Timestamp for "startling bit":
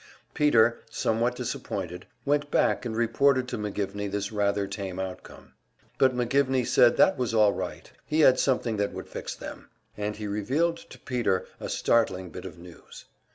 11.69-12.45